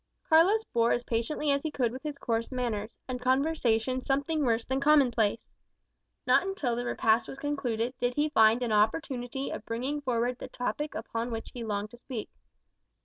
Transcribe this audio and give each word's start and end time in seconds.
Carlos 0.27 0.63
bore 0.73 0.91
as 0.91 1.03
patiently 1.03 1.51
as 1.51 1.61
he 1.61 1.69
could 1.69 1.91
with 1.91 2.01
his 2.01 2.17
coarse 2.17 2.51
manners, 2.51 2.97
and 3.07 3.21
conversation 3.21 4.01
something 4.01 4.43
worse 4.43 4.65
than 4.65 4.79
commonplace. 4.79 5.47
Not 6.25 6.41
until 6.41 6.75
the 6.75 6.85
repast 6.85 7.27
was 7.27 7.37
concluded 7.37 7.93
did 7.99 8.15
he 8.15 8.29
find 8.29 8.63
an 8.63 8.71
opportunity 8.71 9.51
of 9.51 9.63
bringing 9.63 10.01
forward 10.01 10.39
the 10.39 10.47
topic 10.47 10.95
upon 10.95 11.29
which 11.29 11.51
he 11.53 11.63
longed 11.63 11.91
to 11.91 11.97
speak. 11.97 12.31